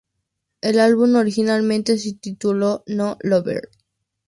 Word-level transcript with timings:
El 0.61 0.79
álbum 0.79 1.15
originalmente 1.15 1.95
se 1.99 2.13
tituló 2.13 2.83
"No 2.87 3.17
Love". 3.21 3.61